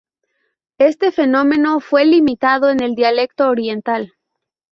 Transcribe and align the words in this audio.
Este 0.79 1.11
fenómeno 1.11 1.79
fue 1.79 2.05
limitado 2.05 2.71
en 2.71 2.81
el 2.81 2.95
dialecto 2.95 3.47
oriental. 3.47 4.13